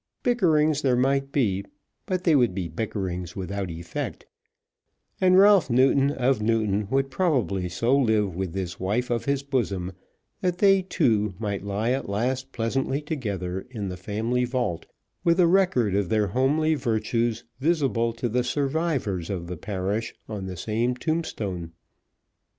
[0.23, 1.63] Bickerings there might be,
[2.07, 4.25] but they would be bickerings without effect;
[5.21, 9.91] and Ralph Newton, of Newton, would probably so live with this wife of his bosom,
[10.41, 14.87] that they, too, might lie at last pleasantly together in the family vault,
[15.23, 20.47] with the record of their homely virtues visible to the survivors of the parish on
[20.47, 21.73] the same tombstone.